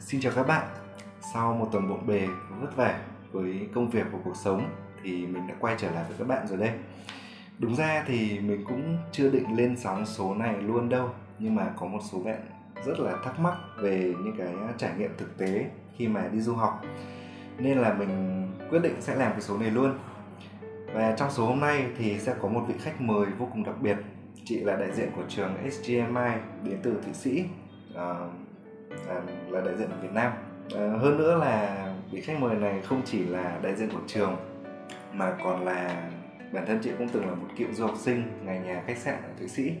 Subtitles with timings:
[0.00, 0.66] Xin chào các bạn.
[1.34, 2.26] Sau một tuần bộn bề
[2.60, 3.00] vất vả
[3.32, 4.70] với công việc và cuộc sống
[5.02, 6.70] thì mình đã quay trở lại với các bạn rồi đây.
[7.58, 11.72] Đúng ra thì mình cũng chưa định lên sóng số này luôn đâu, nhưng mà
[11.76, 12.40] có một số bạn
[12.84, 16.54] rất là thắc mắc về những cái trải nghiệm thực tế khi mà đi du
[16.54, 16.82] học.
[17.58, 19.98] Nên là mình quyết định sẽ làm cái số này luôn.
[20.94, 23.74] Và trong số hôm nay thì sẽ có một vị khách mời vô cùng đặc
[23.80, 23.96] biệt.
[24.44, 26.30] Chị là đại diện của trường SGMI
[26.62, 27.44] đến từ Thụy Sĩ.
[27.94, 28.14] À,
[29.08, 30.32] À, là, đại diện của Việt Nam
[30.74, 34.36] à, hơn nữa là vị khách mời này không chỉ là đại diện của trường
[35.12, 36.10] mà còn là
[36.52, 39.22] bản thân chị cũng từng là một cựu du học sinh ngành nhà khách sạn
[39.22, 39.72] ở Thụy Sĩ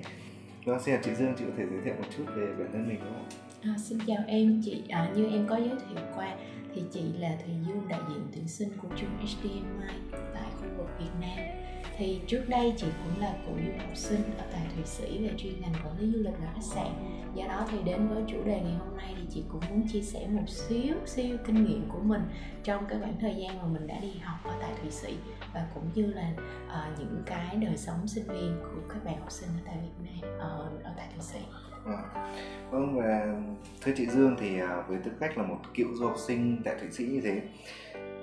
[0.66, 3.00] Vâng, xin chị Dương, chị có thể giới thiệu một chút về bản thân mình
[3.00, 3.45] không ạ?
[3.62, 6.36] À, xin chào em, chị à, như em có giới thiệu qua
[6.74, 10.88] thì chị là Thùy Dương đại diện tuyển sinh của trường HDMI tại khu vực
[10.98, 11.38] Việt Nam
[11.98, 15.30] thì trước đây chị cũng là cựu du học sinh ở tại Thụy Sĩ về
[15.36, 18.44] chuyên ngành quản lý du lịch và khách sạn do đó thì đến với chủ
[18.44, 21.88] đề ngày hôm nay thì chị cũng muốn chia sẻ một xíu xíu kinh nghiệm
[21.88, 22.22] của mình
[22.64, 25.16] trong cái khoảng thời gian mà mình đã đi học ở tại Thụy Sĩ
[25.54, 26.32] và cũng như là
[26.66, 30.10] uh, những cái đời sống sinh viên của các bạn học sinh ở tại Việt
[30.10, 31.38] Nam ở, ở tại Thụy Sĩ.
[31.86, 32.26] Vâng,
[32.70, 33.26] vâng và
[33.80, 36.74] thưa chị Dương thì à, với tư cách là một cựu du học sinh tại
[36.80, 37.42] Thụy Sĩ như thế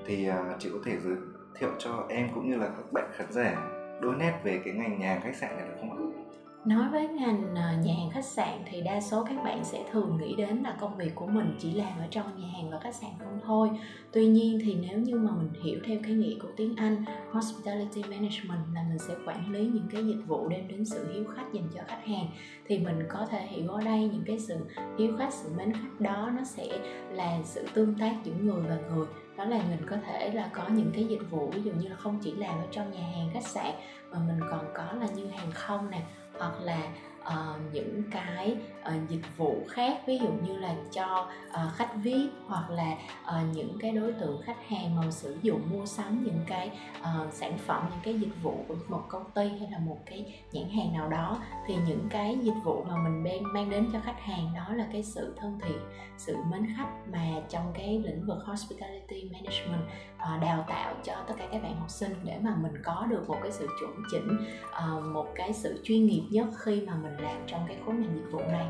[0.05, 1.15] thì à, chị có thể giới
[1.59, 3.69] thiệu cho em cũng như là các bạn khán giả
[4.01, 6.22] đôi nét về cái ngành nhà hàng khách sạn này được không ạ?
[6.65, 10.17] Nói với ngành ờ, nhà hàng khách sạn thì đa số các bạn sẽ thường
[10.17, 12.95] nghĩ đến là công việc của mình chỉ làm ở trong nhà hàng và khách
[12.95, 13.69] sạn không thôi.
[14.11, 18.01] Tuy nhiên thì nếu như mà mình hiểu theo cái nghĩa của tiếng Anh Hospitality
[18.01, 21.53] Management là mình sẽ quản lý những cái dịch vụ đem đến sự hiếu khách
[21.53, 22.27] dành cho khách hàng
[22.67, 24.55] thì mình có thể hiểu ở đây những cái sự
[24.99, 26.67] hiếu khách, sự mến khách đó nó sẽ
[27.11, 29.05] là sự tương tác giữa người và người
[29.37, 31.95] đó là mình có thể là có những cái dịch vụ ví dụ như là
[31.95, 33.73] không chỉ làm ở trong nhà hàng khách sạn
[34.13, 36.01] mà mình còn có là như hàng không nè
[36.39, 36.87] hoặc là
[37.27, 42.31] uh, những cái uh, dịch vụ khác ví dụ như là cho uh, khách VIP
[42.47, 46.39] hoặc là uh, những cái đối tượng khách hàng mà sử dụng mua sắm những
[46.47, 49.97] cái uh, sản phẩm những cái dịch vụ của một công ty hay là một
[50.05, 53.89] cái nhãn hàng nào đó thì những cái dịch vụ mà mình mang mang đến
[53.93, 55.79] cho khách hàng đó là cái sự thân thiện
[56.17, 59.83] sự mến khách mà trong cái lĩnh vực hospitality management
[60.15, 63.23] uh, đào tạo cho tất cả các bạn học sinh để mà mình có được
[63.27, 67.12] một cái sự chuẩn chỉnh uh, một cái sự chuyên nghiệp nhất khi mà mình
[67.19, 68.65] làm trong cái khối ngành dịch vụ này?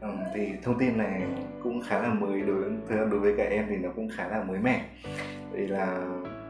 [0.00, 1.22] Ừ, thì thông tin này
[1.62, 4.42] cũng khá là mới đối với đối với cả em thì nó cũng khá là
[4.42, 4.84] mới mẻ.
[5.52, 6.06] Vì là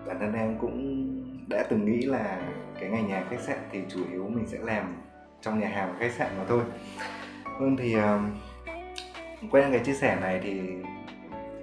[0.07, 1.07] bản thân em cũng
[1.49, 2.43] đã từng nghĩ là
[2.81, 4.97] cái ngành nhà khách sạn thì chủ yếu mình sẽ làm
[5.41, 6.63] trong nhà hàng và khách sạn mà thôi.
[7.61, 8.03] Vâng thì uh,
[9.51, 10.61] qua cái chia sẻ này thì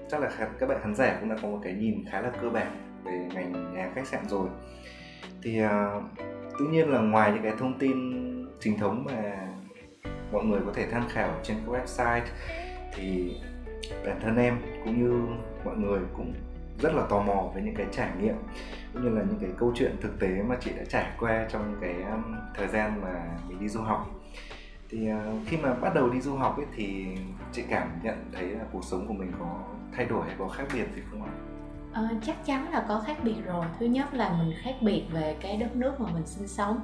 [0.09, 2.49] chắc là các bạn khán giả cũng đã có một cái nhìn khá là cơ
[2.49, 4.49] bản về ngành nhà khách sạn rồi.
[5.43, 6.03] Thì uh,
[6.59, 7.95] tuy nhiên là ngoài những cái thông tin
[8.59, 9.47] chính thống mà
[10.31, 12.25] mọi người có thể tham khảo trên các website.
[12.93, 13.37] Thì
[14.05, 15.35] bản thân em cũng như
[15.65, 16.33] mọi người cũng
[16.81, 18.35] rất là tò mò với những cái trải nghiệm
[18.93, 21.75] cũng như là những cái câu chuyện thực tế mà chị đã trải qua trong
[21.81, 24.07] cái um, thời gian mà mình đi du học.
[24.89, 27.05] Thì ờ, khi mà bắt đầu đi du học ấy thì
[27.51, 29.59] chị cảm nhận thấy là cuộc sống của mình có
[29.95, 31.31] thay đổi hay có khác biệt gì không ạ?
[31.93, 33.65] À, chắc chắn là có khác biệt rồi.
[33.79, 36.79] Thứ nhất là mình khác biệt về cái đất nước mà mình sinh sống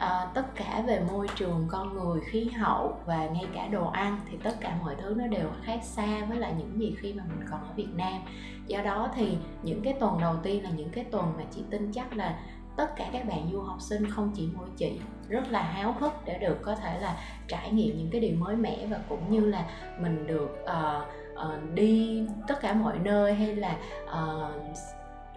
[0.00, 4.20] à, tất cả về môi trường con người khí hậu và ngay cả đồ ăn
[4.30, 7.22] thì tất cả mọi thứ nó đều khác xa với lại những gì khi mà
[7.28, 8.22] mình còn ở Việt Nam.
[8.66, 11.92] Do đó thì những cái tuần đầu tiên là những cái tuần mà chị tin
[11.92, 12.38] chắc là
[12.76, 16.12] tất cả các bạn du học sinh không chỉ mỗi chị rất là háo hức
[16.24, 17.16] để được có thể là
[17.48, 19.64] trải nghiệm những cái điều mới mẻ và cũng như là
[20.00, 24.76] mình được uh, uh, đi tất cả mọi nơi hay là uh,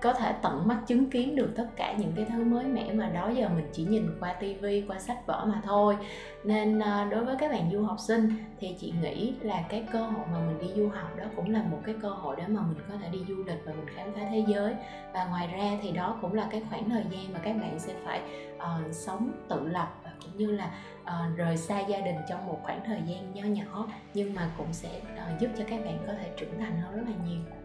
[0.03, 3.09] có thể tận mắt chứng kiến được tất cả những cái thứ mới mẻ mà
[3.09, 5.97] đó giờ mình chỉ nhìn qua tivi qua sách vở mà thôi.
[6.43, 9.99] Nên ờ, đối với các bạn du học sinh thì chị nghĩ là cái cơ
[9.99, 12.61] hội mà mình đi du học đó cũng là một cái cơ hội để mà
[12.61, 14.73] mình có thể đi du lịch và mình khám phá thế giới.
[15.13, 17.93] Và ngoài ra thì đó cũng là cái khoảng thời gian mà các bạn sẽ
[18.05, 18.21] phải
[18.55, 20.71] uh, sống tự lập và cũng như là
[21.03, 24.73] uh, rời xa gia đình trong một khoảng thời gian nho nhỏ nhưng mà cũng
[24.73, 27.62] sẽ uh, giúp cho các bạn có thể trưởng thành hơn rất là nhiều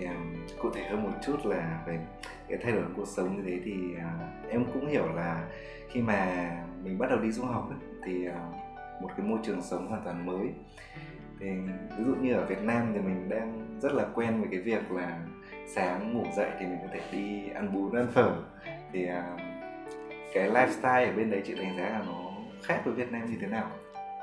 [0.00, 1.98] um, cụ thể hơn một chút là về
[2.48, 5.48] cái thay đổi cuộc sống như thế thì uh, em cũng hiểu là
[5.88, 6.50] khi mà
[6.82, 8.34] mình bắt đầu đi du học ấy, thì uh,
[9.02, 10.48] một cái môi trường sống hoàn toàn mới
[11.40, 11.46] thì
[11.98, 14.92] ví dụ như ở Việt Nam thì mình đang rất là quen với cái việc
[14.92, 15.18] là
[15.66, 18.36] sáng ngủ dậy thì mình có thể đi ăn bún ăn phở
[18.92, 19.40] thì uh,
[20.34, 23.36] cái lifestyle ở bên đấy chị đánh giá là nó khác với Việt Nam như
[23.40, 23.70] thế nào?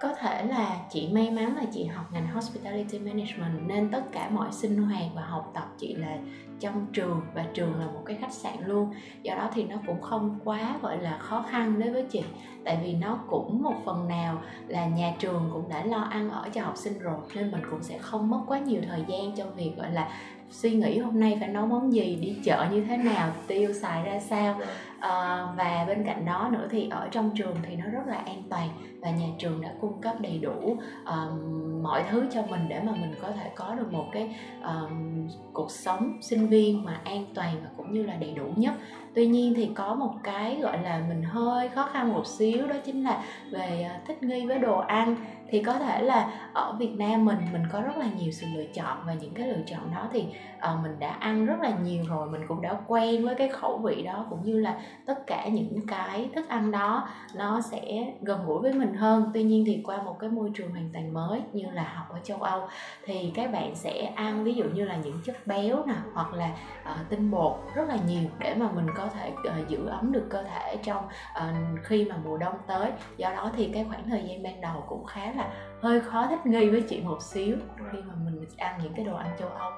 [0.02, 4.30] Có thể là chị may mắn là chị học ngành hospitality management nên tất cả
[4.30, 6.18] mọi sinh hoạt và học tập chị là
[6.60, 8.94] trong trường và trường là một cái khách sạn luôn.
[9.24, 12.24] Do đó thì nó cũng không quá gọi là khó khăn đối với chị
[12.66, 16.50] tại vì nó cũng một phần nào là nhà trường cũng đã lo ăn ở
[16.54, 19.56] cho học sinh rồi nên mình cũng sẽ không mất quá nhiều thời gian trong
[19.56, 20.10] việc gọi là
[20.50, 24.04] suy nghĩ hôm nay phải nấu món gì đi chợ như thế nào tiêu xài
[24.04, 24.60] ra sao.
[25.00, 28.44] À, và bên cạnh đó nữa thì ở trong trường thì nó rất là an
[28.50, 28.70] toàn
[29.02, 32.92] và nhà trường đã cung cấp đầy đủ um, mọi thứ cho mình để mà
[32.92, 37.56] mình có thể có được một cái um, cuộc sống sinh viên mà an toàn
[37.64, 38.74] và cũng như là đầy đủ nhất
[39.16, 42.76] tuy nhiên thì có một cái gọi là mình hơi khó khăn một xíu đó
[42.86, 45.16] chính là về à, thích nghi với đồ ăn.
[45.52, 48.64] Thì có thể là ở Việt Nam mình mình có rất là nhiều sự lựa
[48.74, 50.26] chọn và những cái lựa chọn đó thì
[50.58, 53.78] uh, mình đã ăn rất là nhiều rồi mình cũng đã quen với cái khẩu
[53.78, 58.46] vị đó cũng như là tất cả những cái thức ăn đó nó sẽ gần
[58.46, 59.32] gũi với mình hơn.
[59.34, 62.20] Tuy nhiên thì qua một cái môi trường hoàn toàn mới như là học ở
[62.24, 62.62] châu Âu
[63.06, 66.50] thì các bạn sẽ ăn ví dụ như là những chất béo nè hoặc là
[66.82, 69.32] uh, tinh bột rất là nhiều để mà mình có thể
[69.62, 71.08] uh, giữ ấm được cơ thể trong
[71.38, 72.92] uh, khi mà mùa đông tới.
[73.18, 76.46] Do đó thì cái khoảng thời gian ban đầu cũng khá là hơi khó thích
[76.46, 77.56] nghi với chị một xíu
[77.92, 79.72] khi mà mình ăn những cái đồ ăn châu Âu.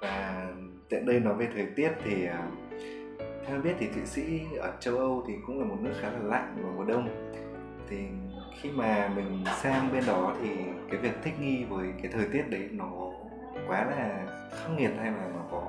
[0.00, 0.46] Và
[0.88, 2.48] tiện đây nói về thời tiết thì à,
[3.46, 6.18] theo biết thì thụy sĩ ở châu âu thì cũng là một nước khá là
[6.22, 7.08] lạnh vào mùa đông.
[7.88, 7.96] Thì
[8.60, 10.50] khi mà mình sang bên đó thì
[10.90, 12.90] cái việc thích nghi với cái thời tiết đấy nó
[13.68, 15.62] quá là khắc nghiệt hay là nó có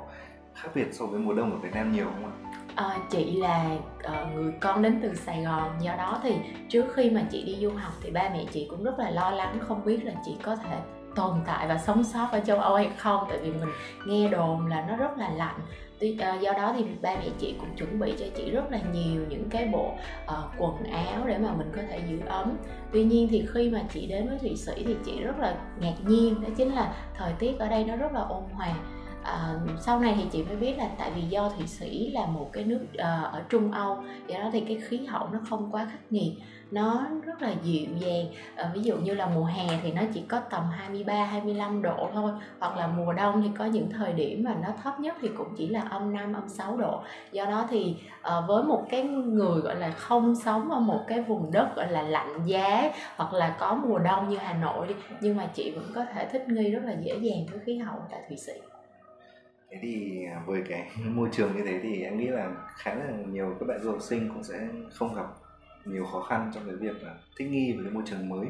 [0.62, 2.32] khác biệt so với mùa đông ở Việt Nam nhiều không ạ?
[2.76, 5.72] À, chị là uh, người con đến từ Sài Gòn.
[5.82, 6.36] Do đó thì
[6.70, 9.32] trước khi mà chị đi du học thì ba mẹ chị cũng rất là lo
[9.32, 10.78] lắng không biết là chị có thể
[11.16, 13.26] tồn tại và sống sót ở châu Âu hay không.
[13.30, 13.70] Tại vì mình
[14.06, 15.60] nghe đồn là nó rất là lạnh.
[16.00, 18.80] Tuy, uh, do đó thì ba mẹ chị cũng chuẩn bị cho chị rất là
[18.94, 19.94] nhiều những cái bộ
[20.26, 22.58] uh, quần áo để mà mình có thể giữ ấm.
[22.92, 25.96] Tuy nhiên thì khi mà chị đến với thụy sĩ thì chị rất là ngạc
[26.06, 28.74] nhiên đó chính là thời tiết ở đây nó rất là ôn hòa
[29.30, 32.50] à, sau này thì chị mới biết là tại vì do thụy sĩ là một
[32.54, 33.98] cái nước à, ở trung âu
[34.28, 36.34] do đó thì cái khí hậu nó không quá khắc nghiệt
[36.72, 38.26] nó rất là dịu dàng.
[38.56, 42.10] À, ví dụ như là mùa hè thì nó chỉ có tầm 23 25 độ
[42.14, 45.30] thôi hoặc là mùa đông thì có những thời điểm mà nó thấp nhất thì
[45.38, 47.02] cũng chỉ là âm 5 âm 6 độ.
[47.32, 51.22] Do đó thì à, với một cái người gọi là không sống ở một cái
[51.22, 54.94] vùng đất gọi là lạnh giá hoặc là có mùa đông như Hà Nội đi
[55.22, 58.00] nhưng mà chị vẫn có thể thích nghi rất là dễ dàng với khí hậu
[58.12, 58.54] tại Thụy Sĩ
[59.72, 63.12] thế thì à, với cái môi trường như thế thì em nghĩ là khá là
[63.32, 65.26] nhiều các bạn du học sinh cũng sẽ không gặp
[65.86, 68.48] nhiều khó khăn trong cái việc là thích nghi với cái môi trường mới.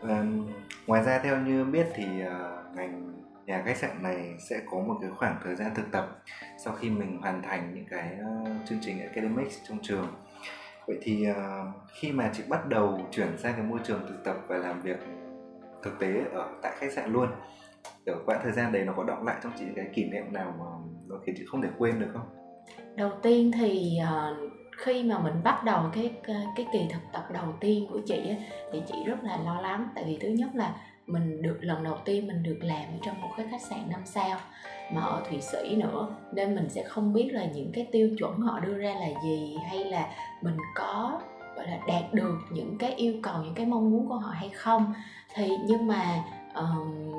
[0.00, 0.24] Và
[0.86, 4.98] ngoài ra theo như biết thì uh, ngành nhà khách sạn này sẽ có một
[5.00, 6.22] cái khoảng thời gian thực tập
[6.64, 10.06] sau khi mình hoàn thành những cái uh, chương trình academics trong trường.
[10.86, 11.36] Vậy thì uh,
[12.00, 14.98] khi mà chị bắt đầu chuyển sang cái môi trường thực tập và làm việc
[15.82, 17.28] thực tế ở tại khách sạn luôn
[18.10, 20.54] kiểu quãng thời gian đấy nó có động lại trong chị cái kỷ niệm nào
[20.58, 20.64] mà
[21.08, 22.26] nó khiến chị không thể quên được không?
[22.96, 27.24] Đầu tiên thì uh, khi mà mình bắt đầu cái ờ, cái kỳ thực tập
[27.32, 28.36] đầu tiên của chị á,
[28.72, 29.88] thì chị rất là lo lắng.
[29.94, 30.74] Tại vì thứ nhất là
[31.06, 34.00] mình được lần đầu tiên mình được làm ở trong một cái khách sạn năm
[34.04, 34.38] sao
[34.94, 36.08] mà ở thụy sĩ nữa.
[36.32, 39.56] Nên mình sẽ không biết là những cái tiêu chuẩn họ đưa ra là gì
[39.68, 40.08] hay là
[40.42, 41.20] mình có
[41.56, 44.48] gọi là đạt được những cái yêu cầu những cái mong muốn của họ hay
[44.48, 44.94] không.
[45.34, 46.24] Thì nhưng mà
[46.54, 47.10] um,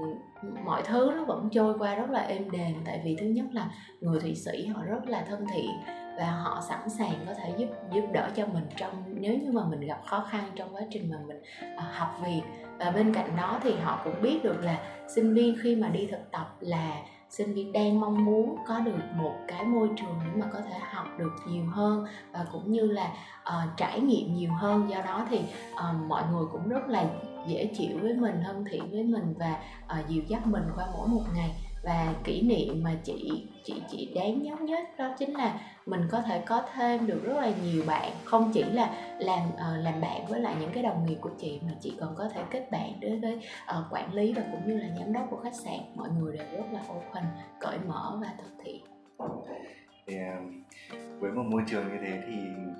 [0.65, 2.73] mọi thứ nó vẫn trôi qua rất là êm đềm.
[2.85, 3.69] Tại vì thứ nhất là
[4.01, 5.71] người thụy sĩ họ rất là thân thiện
[6.17, 9.61] và họ sẵn sàng có thể giúp giúp đỡ cho mình trong nếu như mà
[9.65, 11.41] mình gặp khó khăn trong quá trình mà mình
[11.77, 12.41] uh, học việc.
[12.79, 14.79] Và bên cạnh đó thì họ cũng biết được là
[15.15, 18.97] sinh viên khi mà đi thực tập là sinh viên đang mong muốn có được
[19.15, 22.81] một cái môi trường để mà có thể học được nhiều hơn và cũng như
[22.81, 23.11] là
[23.41, 24.89] uh, trải nghiệm nhiều hơn.
[24.89, 25.39] Do đó thì
[25.73, 27.05] uh, mọi người cũng rất là
[27.47, 29.63] dễ chịu với mình thân thiện với mình và
[29.99, 31.51] uh, dìu dắt mình qua mỗi một ngày.
[31.83, 36.21] Và kỷ niệm mà chị chị chị đáng nhớ nhất đó chính là mình có
[36.21, 38.11] thể có thêm được rất là nhiều bạn.
[38.23, 41.59] Không chỉ là làm uh, làm bạn với lại những cái đồng nghiệp của chị
[41.65, 44.77] mà chị còn có thể kết bạn đối với uh, quản lý và cũng như
[44.77, 45.79] là giám đốc của khách sạn.
[45.95, 47.23] Mọi người đều rất là open
[47.59, 48.81] cởi mở và thân thiện.
[50.07, 50.15] Thì
[51.19, 52.35] với một môi trường như thế thì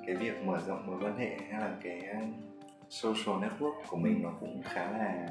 [0.06, 2.00] cái việc mở rộng mối quan hệ hay là cái
[2.92, 5.26] social network của mình nó cũng khá là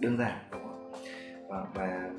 [0.00, 0.92] đơn giản đúng không
[1.48, 2.10] và, và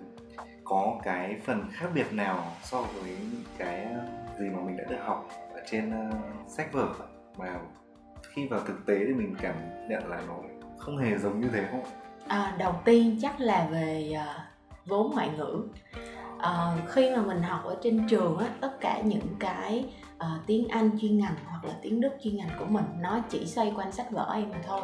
[0.64, 3.18] có cái phần khác biệt nào so với
[3.58, 4.06] cái ờ,
[4.40, 6.16] gì mà mình đã được học ở trên uh,
[6.48, 6.94] sách vở?
[7.38, 7.60] Mà
[8.24, 9.56] khi vào thực tế thì mình cảm
[9.90, 10.36] nhận là nó
[10.78, 11.84] không hề giống như thế không
[12.28, 14.42] à, đầu tiên chắc là về uh,
[14.86, 15.64] vốn ngoại ngữ.
[16.36, 19.86] Uh, khi mà mình học ở trên trường á tất cả những cái
[20.18, 22.86] uh, tiếng Anh chuyên ngành hoặc là tiếng Đức chuyên ngành của mình.
[23.00, 24.82] Nó chỉ xoay quanh sách vở em mà thôi.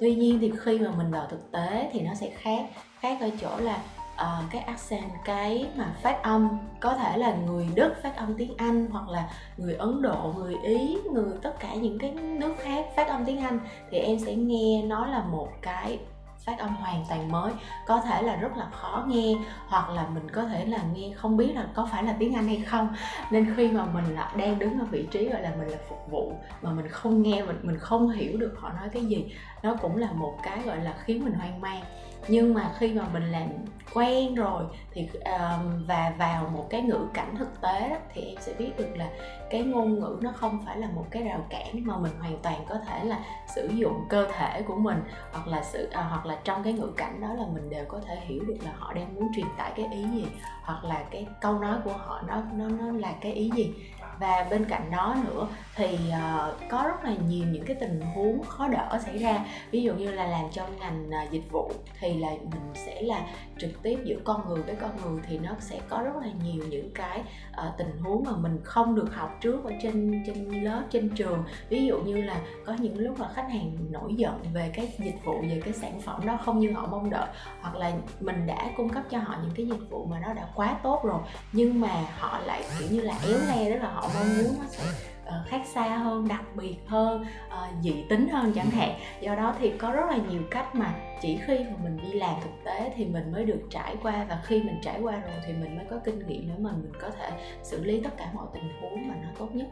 [0.00, 2.66] Tuy nhiên thì khi mà mình vào thực tế thì nó sẽ khác.
[3.00, 3.82] Khác ở chỗ là
[4.14, 6.48] uh, cái accent cái mà phát âm.
[6.80, 10.54] Có thể là người đức phát âm tiếng anh hoặc là người ấn độ người
[10.62, 13.60] ý người tất cả những cái nước khác phát âm tiếng anh
[13.90, 15.98] thì em sẽ nghe nó là một cái
[16.46, 17.52] phát âm hoàn toàn mới.
[17.86, 19.34] Có thể là rất là khó nghe,
[19.68, 22.46] hoặc là mình có thể là nghe không biết là có phải là tiếng anh
[22.46, 22.88] hay không.
[23.30, 26.10] Nên khi mà mình là đang đứng ở vị trí gọi là mình là phục
[26.10, 26.32] vụ,
[26.62, 29.96] mà mình không nghe, mình mình không hiểu được họ nói cái gì, nó cũng
[29.96, 31.82] là một cái gọi là khiến mình hoang mang
[32.28, 33.48] nhưng mà khi mà mình làm
[33.94, 38.36] quen rồi thì um, và vào một cái ngữ cảnh thực tế đó, thì em
[38.40, 39.08] sẽ biết được là
[39.50, 42.64] cái ngôn ngữ nó không phải là một cái rào cản mà mình hoàn toàn
[42.68, 43.18] có thể là
[43.54, 46.92] sử dụng cơ thể của mình hoặc là sự uh, hoặc là trong cái ngữ
[46.96, 49.72] cảnh đó là mình đều có thể hiểu được là họ đang muốn truyền tải
[49.76, 50.26] cái ý gì
[50.62, 53.74] hoặc là cái câu nói của họ nó nó nó là cái ý gì
[54.20, 58.42] và bên cạnh đó nữa thì uh, có rất là nhiều những cái tình huống
[58.42, 59.44] khó đỡ xảy ra.
[59.70, 63.26] Ví dụ như là làm trong ngành uh, dịch vụ thì là mình sẽ là
[63.58, 66.64] trực tiếp giữa con người với con người thì nó sẽ có rất là nhiều
[66.68, 70.82] những cái uh, tình huống mà mình không được học trước ở trên trên lớp
[70.90, 71.44] trên trường.
[71.68, 75.24] Ví dụ như là có những lúc là khách hàng nổi giận về cái dịch
[75.24, 77.26] vụ về cái sản phẩm đó không như họ mong đợi
[77.60, 80.48] hoặc là mình đã cung cấp cho họ những cái dịch vụ mà nó đã
[80.54, 81.20] quá tốt rồi
[81.52, 84.66] nhưng mà họ lại kiểu như là éo le đó là họ mong muốn nó
[84.68, 84.84] sẽ
[85.26, 88.98] uh, khác xa hơn đặc biệt hơn uh, dị tính hơn chẳng hạn.
[89.20, 92.40] Do đó thì có rất là nhiều cách mà chỉ khi mà mình đi làm
[92.42, 95.52] thực tế thì mình mới được trải qua và khi mình trải qua rồi thì
[95.52, 97.30] mình mới có kinh nghiệm để mà mình có thể
[97.62, 99.66] xử lý tất cả mọi tình huống mà nó tốt nhất.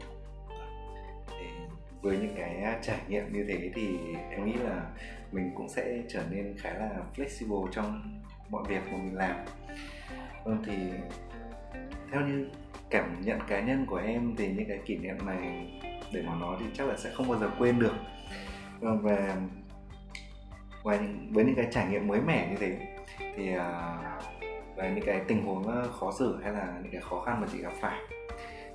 [2.01, 3.87] Với những cái trải nghiệm như thế thì
[4.31, 4.81] em nghĩ là
[5.31, 9.35] mình cũng sẽ trở nên khá là flexible trong mọi việc mà mình làm.
[10.43, 10.73] Vâng thì
[12.11, 12.49] theo như
[12.89, 15.71] cảm nhận cá nhân của em về những cái kỷ niệm này
[16.13, 17.93] để mà nói thì chắc là sẽ không bao giờ quên được.
[18.79, 19.37] Vâng, và
[20.83, 22.77] và với những cái trải nghiệm mới mẻ như thế
[23.35, 23.97] thì à,
[24.75, 27.47] và những cái tình huống ờ, khó xử hay là những cái khó khăn mà
[27.51, 27.99] chị gặp phải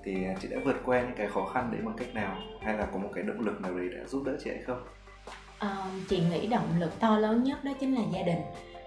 [0.05, 2.37] thì à, chị đã vượt qua những cái khó khăn đấy bằng cách nào?
[2.61, 4.83] Hay là có một cái động lực nào đấy đã giúp đỡ chị hay không?
[5.59, 5.77] À,
[6.09, 8.41] chị nghĩ động lực to lớn nhất đó chính là gia đình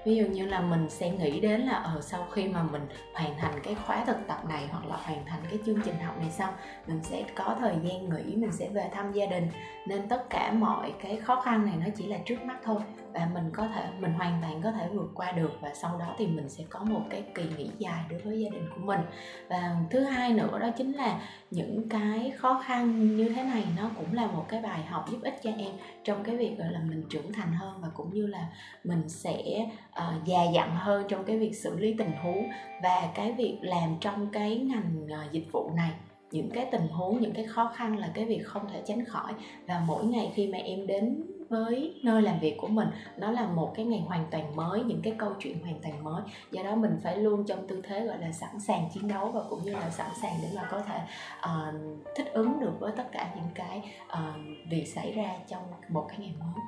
[0.06, 2.88] ví dụ như là mình sẽ nghĩ đến là ở ờ, sau khi mà mình
[3.14, 6.20] hoàn thành cái khóa thực tập này hoặc là hoàn thành cái chương trình học
[6.20, 6.54] này xong
[6.88, 9.48] mình sẽ có thời gian nghỉ mình sẽ về thăm gia đình.
[9.86, 12.82] Nên tất cả mọi cái khó khăn này nó chỉ là trước mắt thôi
[13.18, 16.16] và mình có thể mình hoàn toàn có thể vượt qua được và sau đó
[16.18, 19.00] thì mình sẽ có một cái kỳ nghỉ dài đối với gia đình của mình.
[19.48, 21.20] Và thứ hai nữa đó chính là
[21.52, 25.18] những cái khó khăn như thế này nó cũng là một cái bài học giúp
[25.24, 25.72] ích cho em
[26.04, 28.50] trong cái việc gọi là mình trưởng thành hơn và cũng như là
[28.84, 32.50] mình sẽ uh, già dặn hơn trong cái việc xử lý tình huống
[32.84, 35.92] và cái việc làm trong cái ngành uh, dịch vụ này.
[36.32, 39.34] Những cái tình huống những cái khó khăn là cái việc không thể tránh khỏi
[39.68, 42.88] và mỗi ngày khi mà em đến với nơi làm việc của mình.
[43.18, 46.22] Nó là một cái ngày hoàn toàn mới những cái câu chuyện hoàn toàn mới.
[46.52, 49.42] Do đó mình phải luôn trong tư thế gọi là sẵn sàng chiến đấu và
[49.50, 51.00] cũng như là sẵn sàng để mà có thể
[51.40, 51.76] uh,
[52.16, 56.18] thích ứng được với tất cả những cái uh, việc xảy ra trong một cái
[56.20, 56.64] ngày mới.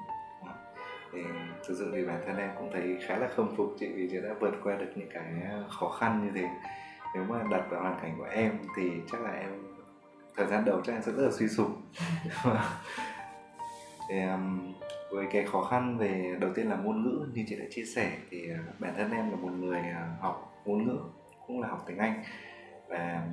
[1.13, 1.19] Thì
[1.67, 4.17] thực sự thì bản thân em cũng thấy khá là khâm phục chị vì chị
[4.23, 5.23] đã vượt qua được những cái
[5.69, 6.47] khó khăn như thế.
[7.15, 9.69] Nếu mà đặt vào hoàn cảnh của em thì chắc là em
[10.37, 11.67] thời gian đầu chắc em sẽ rất là suy sụp
[14.09, 14.73] thì um,
[15.11, 18.17] với cái khó khăn về đầu tiên là ngôn ngữ như chị đã chia sẻ
[18.29, 20.99] thì uh, bản thân em là một người uh, học ngôn ngữ
[21.47, 22.23] cũng là học tiếng Anh.
[22.87, 23.27] Và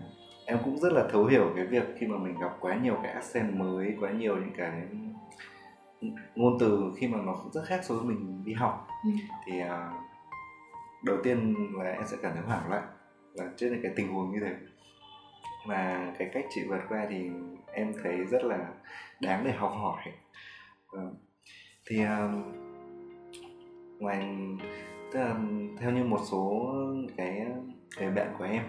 [0.47, 3.13] em cũng rất là thấu hiểu cái việc khi mà mình gặp quá nhiều cái
[3.13, 4.83] accent mới quá nhiều những cái
[6.35, 8.89] ngôn từ khi mà nó rất khác so với mình đi học.
[9.05, 9.11] Ừ.
[9.47, 9.69] thì uh,
[11.05, 12.83] đầu tiên là em sẽ cảm thấy hoảng loạn
[13.35, 14.55] là trước những cái tình huống như thế.
[15.67, 17.31] Và cái cách chị vượt qua thì
[17.73, 18.59] em thấy rất là
[19.21, 20.03] đáng để học hỏi
[20.97, 21.13] uh,
[21.87, 22.45] thì uh,
[23.99, 24.37] ngoài
[25.13, 25.37] tức là
[25.79, 26.73] theo như một số
[27.17, 27.47] cái
[27.99, 28.63] người bạn của em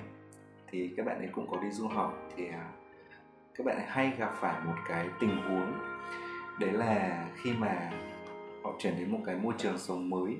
[0.71, 2.53] thì các bạn ấy cũng có đi du học thì uh,
[3.55, 5.73] các bạn ấy hay gặp phải một cái tình huống
[6.59, 7.91] đấy là khi mà
[8.63, 10.37] họ chuyển đến một cái môi trường sống mới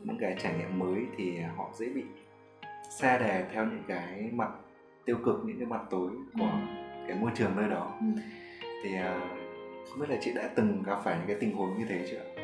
[0.00, 2.04] những cái trải nghiệm mới thì họ dễ bị
[2.90, 4.50] xa đè theo những cái mặt
[5.04, 7.06] tiêu cực những cái mặt tối của ừ.
[7.08, 8.06] cái môi trường nơi đó ừ.
[8.82, 9.35] thì uh,
[9.90, 12.42] không biết là chị đã từng gặp phải những cái tình huống như thế chưa?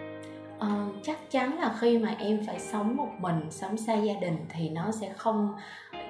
[0.59, 0.69] Ờ,
[1.03, 4.69] chắc chắn là khi mà em phải sống một mình sống xa gia đình thì
[4.69, 5.55] nó sẽ không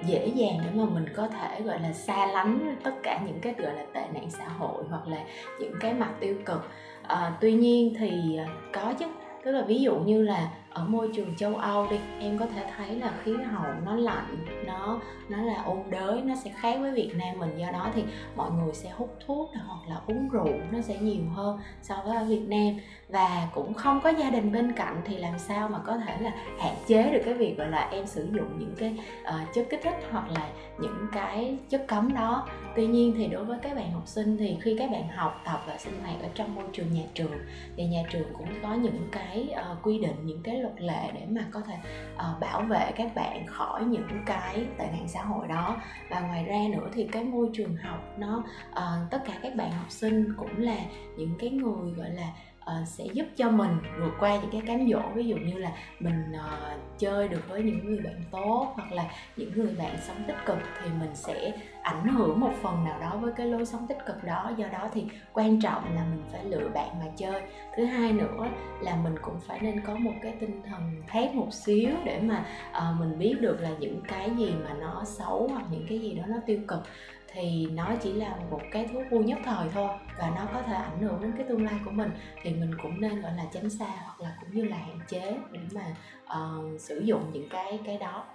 [0.05, 3.53] dễ dàng để mà mình có thể gọi là xa lánh tất cả những cái
[3.57, 5.17] gọi là tệ nạn xã hội hoặc là
[5.59, 6.69] những cái mặt tiêu cực.
[7.03, 9.05] À, tuy nhiên thì ờ, có chứ.
[9.43, 12.71] Tức là ví dụ như là ở môi trường châu Âu đi em có thể
[12.77, 14.99] thấy là khí hậu nó lạnh nó
[15.29, 17.57] nó là ôn đới nó sẽ khác với Việt Nam mình.
[17.57, 18.03] Do đó thì
[18.35, 22.17] mọi người sẽ hút thuốc hoặc là uống rượu nó sẽ nhiều hơn so với
[22.17, 22.75] ở Việt Nam.
[23.09, 26.31] Và cũng không có gia đình bên cạnh thì làm sao mà có thể là
[26.59, 29.79] hạn chế được cái việc gọi là em sử dụng những cái uh, chất kích
[29.83, 30.49] thích hoặc là
[30.79, 34.57] những cái chất cấm đó tuy nhiên thì đối với các bạn học sinh thì
[34.61, 37.31] khi các bạn học tập và sinh hoạt ở trong môi trường nhà trường
[37.77, 41.25] thì nhà trường cũng có những cái uh, quy định những cái luật lệ để
[41.29, 41.75] mà có thể
[42.15, 45.77] uh, bảo vệ các bạn khỏi những cái tệ nạn xã hội đó.
[46.09, 49.71] Và ngoài ra nữa thì cái môi trường học nó uh, tất cả các bạn
[49.71, 50.77] học sinh cũng là
[51.17, 54.89] những cái người gọi là uh, sẽ giúp cho mình vượt qua những cái cám
[54.91, 55.01] dỗ.
[55.15, 59.05] Ví dụ như là mình uh, chơi được với những người bạn tốt hoặc là
[59.37, 63.17] những người bạn sống tích cực thì mình sẽ ảnh hưởng một phần nào đó
[63.21, 64.51] với cái lối sống tích cực đó.
[64.57, 67.41] Do đó thì quan trọng là mình phải lựa bạn mà chơi.
[67.75, 68.47] Thứ hai nữa
[68.81, 72.45] là mình cũng phải nên có một cái tinh thần thét một xíu để mà
[72.71, 76.13] uh, mình biết được là những cái gì mà nó xấu hoặc những cái gì
[76.13, 76.83] đó nó tiêu cực
[77.33, 80.73] thì nó chỉ là một cái thú vui nhất thời thôi và nó có thể
[80.73, 82.11] ảnh hưởng đến cái tương lai của mình
[82.41, 85.37] thì mình cũng nên gọi là tránh xa hoặc là cũng như là hạn chế
[85.51, 88.25] để mà uh, sử dụng những cái cái đó.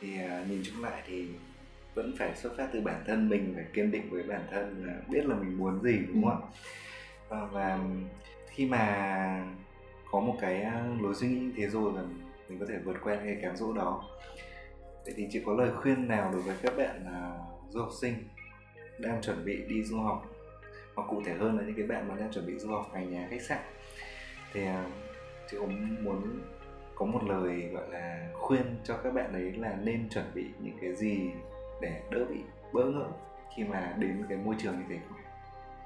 [0.00, 1.28] Thì uh, nhìn chung lại thì
[1.94, 4.94] vẫn phải xuất phát từ bản thân mình phải kiên định với bản thân là
[5.08, 6.48] biết là mình muốn gì đúng không ạ?
[7.28, 7.78] Và, và
[8.48, 9.44] khi mà
[10.10, 10.66] có một cái
[11.00, 12.02] lối suy nghĩ thế rồi là
[12.48, 14.04] mình có thể vượt qua cái cám dỗ đó.
[15.04, 18.14] Vậy thì chị có lời khuyên nào đối với các bạn uh, du học sinh
[18.98, 20.26] đang chuẩn bị đi du học.
[20.94, 23.10] Hoặc cụ thể hơn là những cái bạn mà đang chuẩn bị du học ngành
[23.10, 23.60] nhà khách sạn.
[24.52, 24.86] Thì à,
[25.50, 26.40] chị cũng muốn
[26.94, 30.78] có một lời gọi là khuyên cho các bạn ấy là nên chuẩn bị những
[30.80, 31.30] cái gì
[31.80, 32.40] để đỡ bị
[32.72, 33.06] bỡ ngỡ
[33.56, 34.98] khi mà đến cái môi trường như thế.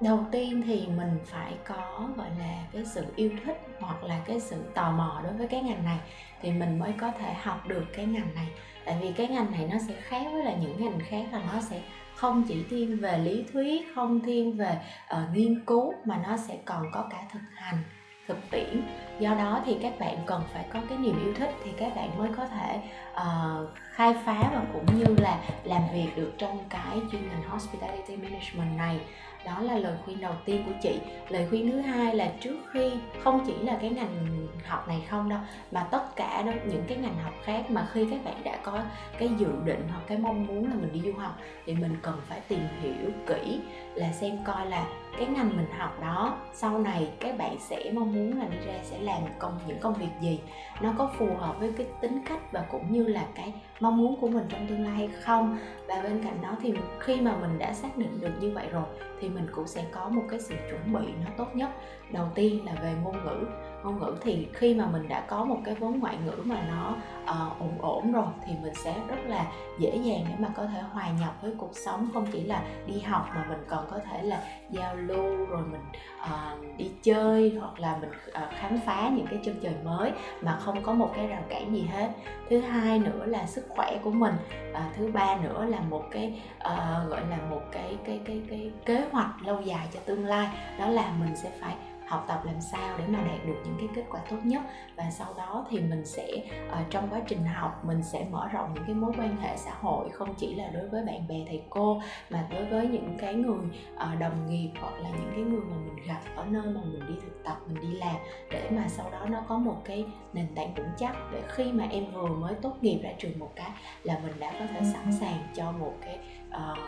[0.00, 4.40] Đầu tiên thì mình phải có, gọi là, cái sự yêu thích hoặc là cái
[4.40, 5.98] sự tò mò đối với cái ngành này.
[6.42, 8.48] Thì mình mới có thể học được cái ngành này
[8.90, 11.60] tại vì cái ngành này nó sẽ khác với là những ngành khác là nó
[11.60, 11.80] sẽ
[12.14, 14.78] không chỉ thiên về lý thuyết không thiên về
[15.14, 17.82] uh, nghiên cứu mà nó sẽ còn có cả thực hành
[18.28, 18.82] thực tiễn.
[19.20, 22.18] Do đó thì các bạn cần phải có cái niềm yêu thích thì các bạn
[22.18, 22.80] mới có thể
[23.12, 23.68] uh,
[24.00, 28.78] khai phá và cũng như là làm việc được trong cái chuyên ngành hospitality management
[28.78, 29.00] này.
[29.44, 31.00] Đó là lời khuyên đầu tiên của chị.
[31.28, 32.90] Lời khuyên thứ hai là trước khi
[33.22, 35.38] không chỉ là cái ngành học này không đâu
[35.72, 38.82] mà tất cả đó, những cái ngành học khác mà khi các bạn đã có
[39.18, 42.20] cái dự định hoặc cái mong muốn là mình đi du học thì mình cần
[42.28, 43.60] phải tìm hiểu kỹ
[43.94, 44.86] là xem coi là
[45.20, 48.74] cái ngành mình học đó, sau này các bạn sẽ mong muốn là đi ra
[48.82, 50.40] sẽ làm công, những công việc gì
[50.80, 54.20] nó có phù hợp với cái tính cách và cũng như là cái mong muốn
[54.20, 55.58] của mình trong tương lai hay không.
[55.86, 58.84] Và bên cạnh đó thì khi mà mình đã xác định được như vậy rồi
[59.20, 61.70] thì mình cũng sẽ có một cái sự chuẩn bị nó tốt nhất.
[62.10, 63.46] Đầu tiên là về ngôn ngữ
[63.84, 66.94] ngôn ngữ thì khi mà mình đã có một cái vốn ngoại ngữ mà nó
[67.22, 69.46] uh, ổn ổn rồi thì mình sẽ rất là
[69.78, 72.08] dễ dàng để mà có thể hòa nhập với cuộc sống.
[72.14, 75.84] Không chỉ là đi học mà mình còn có thể là giao lưu rồi mình
[76.20, 80.58] uh, đi chơi hoặc là mình uh, khám phá những cái chân trời mới mà
[80.60, 82.10] không có một cái rào cản gì hết.
[82.50, 84.34] Thứ hai nữa là sức khỏe của mình
[84.72, 88.70] uh, thứ ba nữa là một cái uh, gọi là một cái cái cái cái
[88.84, 90.48] kế hoạch lâu dài cho tương lai.
[90.78, 91.74] Đó là mình sẽ phải
[92.10, 94.62] học tập làm sao để mà đạt được những cái kết quả tốt nhất.
[94.96, 96.28] Và sau đó thì mình sẽ
[96.68, 99.74] uh, trong quá trình học mình sẽ mở rộng những cái mối quan hệ xã
[99.80, 103.34] hội không chỉ là đối với bạn bè thầy cô mà đối với những cái
[103.34, 103.58] người
[103.94, 107.06] uh, đồng nghiệp hoặc là những cái người mà mình gặp ở nơi mà mình
[107.08, 108.16] đi thực tập mình đi làm.
[108.50, 111.86] Để mà sau đó nó có một cái nền tảng vững chắc để khi mà
[111.90, 113.70] em vừa mới tốt nghiệp ra trường một cái
[114.02, 116.18] là mình đã có thể sẵn sàng cho một cái
[116.48, 116.78] uh,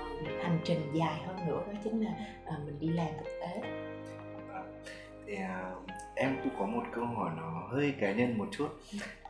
[0.43, 2.11] hành trình dài hơn nữa đó chính là
[2.43, 3.63] uh, mình đi làm thực tế
[5.27, 8.69] thì uh, em cũng có một câu hỏi nó hơi cá nhân một chút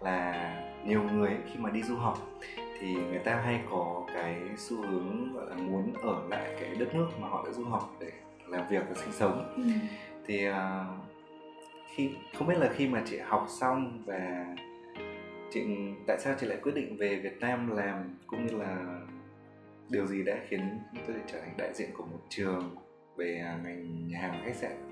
[0.00, 0.54] là
[0.86, 2.18] nhiều người khi mà đi du học
[2.80, 6.94] thì người ta hay có cái xu hướng gọi là muốn ở lại cái đất
[6.94, 8.10] nước mà họ đã du học để
[8.46, 9.54] làm việc và sinh sống.
[9.56, 9.62] Ừ.
[10.26, 10.54] thì uh,
[11.94, 14.46] khi không biết là khi mà chị học xong và
[15.50, 15.66] chị
[16.06, 19.00] tại sao chị lại quyết định về Việt Nam làm cũng như là
[19.88, 22.76] điều gì đã khiến tôi trở thành đại diện của một trường
[23.16, 24.91] về ngành nhà hàng khách sạn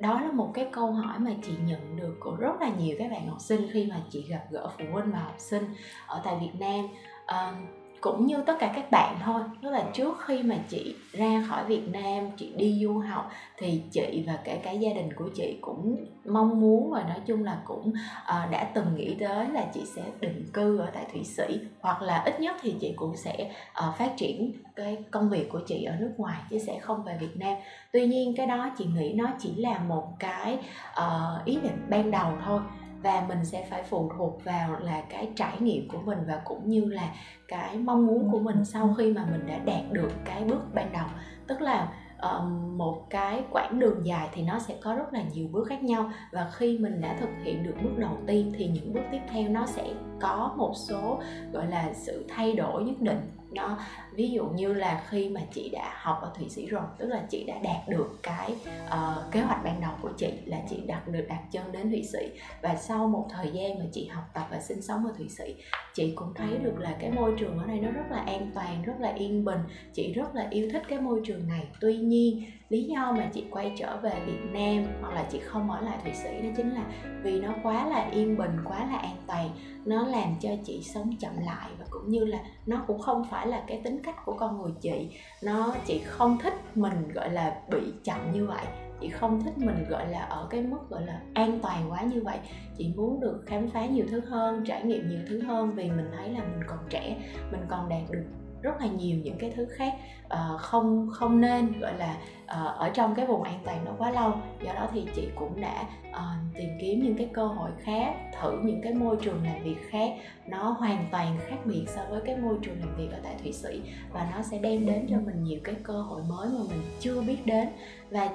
[0.00, 3.10] đó là một cái câu hỏi mà chị nhận được của rất là nhiều các
[3.10, 5.64] bạn học sinh khi mà chị gặp gỡ phụ huynh và học sinh
[6.06, 6.88] ở tại Việt Nam.
[7.24, 9.42] Uh, cũng như tất cả các bạn thôi.
[9.62, 13.82] Tức là trước khi mà chị ra khỏi Việt Nam chị đi du học thì
[13.90, 17.58] chị và kể cả gia đình của chị cũng mong muốn và nói chung là
[17.64, 21.60] cũng uh, đã từng nghĩ tới là chị sẽ định cư ở tại Thụy Sĩ
[21.80, 23.50] hoặc là ít nhất thì chị cũng sẽ
[23.88, 27.16] uh, phát triển cái công việc của chị ở nước ngoài chứ sẽ không về
[27.20, 27.56] Việt Nam.
[27.92, 30.58] Tuy nhiên cái đó chị nghĩ nó chỉ là một cái
[31.00, 32.60] uh, ý định ban đầu thôi
[33.02, 36.68] và mình sẽ phải phụ thuộc vào là cái trải nghiệm của mình và cũng
[36.68, 37.14] như là
[37.48, 40.92] cái mong muốn của mình sau khi mà mình đã đạt được cái bước ban
[40.92, 41.06] đầu.
[41.46, 45.48] Tức là um, một cái quãng đường dài thì nó sẽ có rất là nhiều
[45.52, 46.10] bước khác nhau.
[46.32, 49.48] Và khi mình đã thực hiện được bước đầu tiên thì những bước tiếp theo
[49.48, 49.88] nó sẽ
[50.20, 51.20] có một số
[51.52, 53.78] gọi là sự thay đổi nhất định nó
[54.12, 57.22] ví dụ như là khi mà chị đã học ở thụy sĩ rồi tức là
[57.30, 58.56] chị đã đạt được cái
[58.86, 62.02] uh, kế hoạch ban đầu của chị là chị đặt được đặt chân đến thụy
[62.12, 62.30] sĩ.
[62.62, 65.54] Và sau một thời gian mà chị học tập và sinh sống ở thụy sĩ
[65.94, 68.82] chị cũng thấy được là cái môi trường ở đây nó rất là an toàn
[68.82, 69.60] rất là yên bình.
[69.92, 71.68] Chị rất là yêu thích cái môi trường này.
[71.80, 75.70] Tuy nhiên lý do mà chị quay trở về Việt Nam hoặc là chị không
[75.70, 76.82] ở lại Thụy Sĩ đó chính là
[77.22, 79.50] vì nó quá là yên bình, quá là an toàn.
[79.84, 83.46] Nó làm cho chị sống chậm lại và cũng như là nó cũng không phải
[83.46, 85.08] là cái tính cách của con người chị.
[85.42, 88.64] Nó, chị không thích mình, gọi là, bị chậm như vậy.
[89.00, 92.22] Chị không thích mình, gọi là, ở cái mức, gọi là, an toàn quá như
[92.22, 92.38] vậy.
[92.76, 96.10] Chị muốn được khám phá nhiều thứ hơn, trải nghiệm nhiều thứ hơn vì mình
[96.16, 97.16] thấy là mình còn trẻ,
[97.50, 98.24] mình còn đạt được
[98.62, 99.92] rất là nhiều những cái thứ khác
[100.34, 104.10] uh, không không nên gọi là uh, ở trong cái vùng an toàn đó quá
[104.10, 104.32] lâu.
[104.62, 108.60] Do đó thì chị cũng đã uh, tìm kiếm những cái cơ hội khác thử
[108.62, 110.10] những cái môi trường làm việc khác.
[110.46, 113.52] Nó hoàn toàn khác biệt so với cái môi trường làm việc ở tại thụy
[113.52, 113.80] sĩ
[114.12, 117.20] và nó sẽ đem đến cho mình nhiều cái cơ hội mới mà mình chưa
[117.20, 117.68] biết đến.
[118.10, 118.30] Và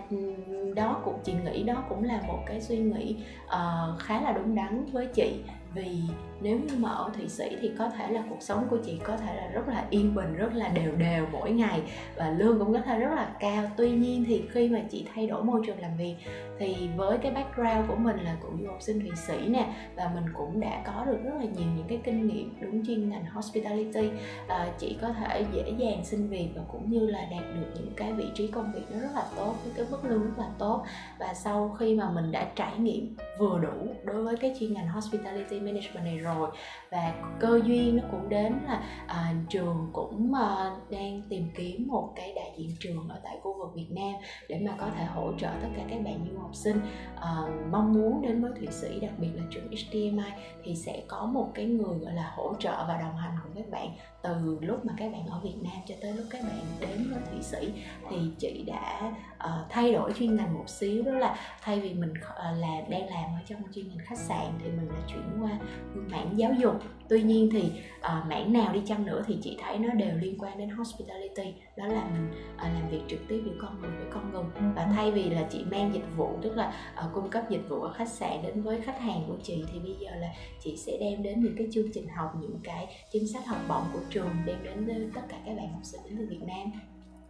[0.75, 4.55] đó cũng chị nghĩ đó cũng là một cái suy nghĩ uh, khá là đúng
[4.55, 5.43] đắn với chị.
[5.73, 6.01] Vì
[6.41, 9.17] nếu như mà ở thụy sĩ thì có thể là cuộc sống của chị có
[9.17, 11.81] thể là rất là yên bình rất là đều đều mỗi ngày
[12.15, 13.71] và lương cũng có thể rất là cao.
[13.77, 16.15] Tuy nhiên thì khi mà chị thay đổi môi trường làm việc
[16.63, 20.11] thì với cái background của mình là cũng du học sinh thụy sĩ nè và
[20.15, 23.25] mình cũng đã có được rất là nhiều những cái kinh nghiệm đúng chuyên ngành
[23.25, 24.09] hospitality.
[24.47, 27.93] À, chị có thể dễ dàng xin việc và cũng như là đạt được những
[27.95, 30.49] cái vị trí công việc nó rất là tốt với cái mức lương rất là
[30.59, 30.83] tốt.
[31.19, 34.87] Và sau khi mà mình đã trải nghiệm vừa đủ đối với cái chuyên ngành
[34.87, 36.49] hospitality management này rồi
[36.91, 42.13] và cơ duyên nó cũng đến là à, trường cũng à, đang tìm kiếm một
[42.15, 44.13] cái đại diện trường ở tại khu vực Việt Nam
[44.49, 46.79] để mà có thể hỗ trợ tất cả các bạn du học sinh
[47.15, 50.31] uh, mong muốn đến với Thụy Sĩ đặc biệt là trường HDMI
[50.63, 53.69] thì sẽ có một cái người gọi là hỗ trợ và đồng hành cùng các
[53.71, 53.87] bạn
[54.21, 57.21] từ lúc mà các bạn ở Việt Nam cho tới lúc các bạn đến với
[57.31, 57.73] Thụy Sĩ.
[58.09, 62.11] Thì chị đã uh, thay đổi chuyên ngành một xíu đó là thay vì mình
[62.11, 65.41] uh, ờ, là đang làm ở trong chuyên ngành khách sạn thì mình đã chuyển
[65.41, 65.51] qua
[65.93, 66.75] mảng giáo dục
[67.13, 70.37] tuy nhiên thì uh, mảng nào đi chăng nữa thì chị thấy nó đều liên
[70.39, 74.07] quan đến hospitality đó là mình uh, làm việc trực tiếp giữa con người với
[74.11, 74.43] con người
[74.75, 76.73] và thay vì là chị mang dịch vụ tức là
[77.05, 79.79] uh, cung cấp dịch vụ ở khách sạn đến với khách hàng của chị thì
[79.79, 80.27] bây giờ là
[80.59, 83.85] chị sẽ đem đến những cái chương trình học những cái chính sách học bổng
[83.93, 86.71] của trường đem đến với tất cả các bạn học sinh đến từ Việt Nam.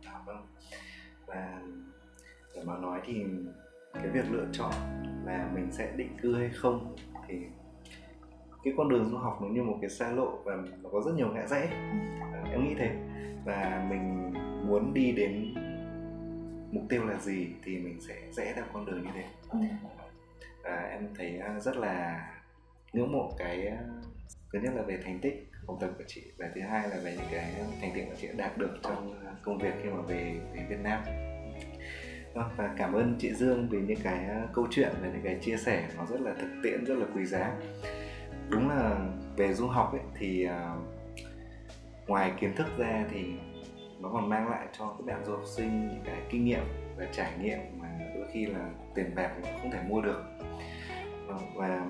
[0.06, 0.46] À, vâng.
[1.26, 1.62] Và
[2.56, 3.14] để mà nói thì
[3.94, 4.74] cái việc lựa chọn
[5.26, 6.96] là mình sẽ định cư hay không
[7.28, 7.36] thì
[8.64, 11.12] cái con đường du học nó như một cái xa lộ và nó có rất
[11.16, 11.68] nhiều ngã rẽ.
[12.34, 12.96] À, em nghĩ thế.
[13.46, 14.34] Và mình
[14.68, 15.54] muốn đi đến
[16.72, 19.24] mục tiêu là gì thì mình sẽ rẽ theo con đường như thế.
[20.64, 22.28] À, em thấy à, rất là
[22.94, 23.78] ngưỡng mộ cái à,
[24.54, 27.16] thứ nhất là về thành tích học tập của chị và thứ hai là về
[27.18, 30.40] những cái thành tựu mà chị đã đạt được trong công việc khi mà về
[30.54, 31.02] về Việt Nam.
[32.34, 35.58] Vâng, và cảm ơn chị Dương vì những cái câu chuyện và những cái chia
[35.58, 35.88] sẻ.
[35.98, 37.56] Nó rất là thực tiễn rất là quý giá
[38.50, 38.98] đúng là
[39.36, 43.34] về du học ấy thì uh, ngoài kiến thức ra thì
[44.00, 46.64] nó còn mang lại cho các bạn du học sinh những cái kinh nghiệm
[46.98, 50.24] và trải nghiệm mà đôi khi là tiền bạc nó không thể mua được.
[51.28, 51.86] Vâng, và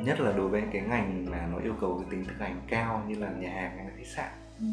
[0.00, 3.04] nhất là đối với cái ngành mà nó yêu cầu cái tính thực hành cao
[3.08, 4.30] như là nhà hàng hay là khách sạn.
[4.60, 4.66] Ừ.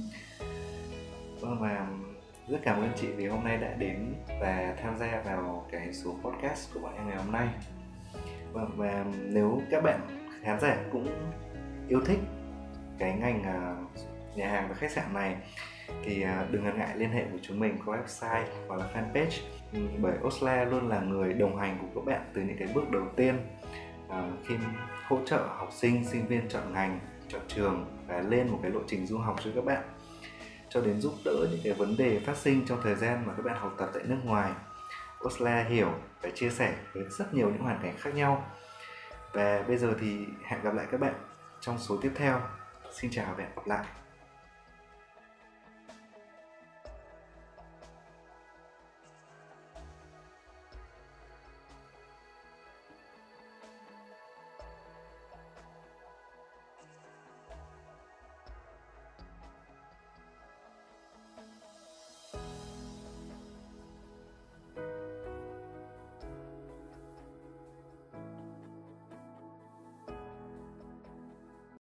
[1.41, 1.87] vâng và
[2.47, 6.15] rất cảm ơn chị vì hôm nay đã đến và tham gia vào cái số
[6.23, 7.47] podcast của bọn em ngày hôm nay.
[8.53, 11.31] Vâng và nếu các bạn khán giả cũng
[11.87, 12.19] yêu thích
[12.99, 13.75] cái ngành à,
[14.35, 15.35] nhà hàng và khách sạn này,
[16.03, 19.41] thì à, đừng ngần ngại liên hệ với chúng mình qua website hoặc là fanpage.
[19.73, 22.91] Ừ, bởi Osla luôn là người đồng hành của các bạn từ những cái bước
[22.91, 23.39] đầu tiên
[24.09, 24.55] à, khi
[25.07, 28.79] hỗ trợ học sinh sinh viên chọn ngành, chọn trường và lên một cái lộ
[28.87, 29.83] trình du học cho các bạn.
[30.69, 33.45] Cho đến giúp đỡ những cái vấn đề phát sinh trong thời gian mà các
[33.45, 34.51] bạn học tập tại nước ngoài
[35.25, 38.45] Osla hiểu và chia sẻ với rất nhiều những hoàn cảnh khác nhau
[39.33, 41.13] và bây giờ thì hẹn gặp lại các bạn
[41.59, 42.41] trong số tiếp theo.
[42.91, 43.85] Xin chào và hẹn gặp lại.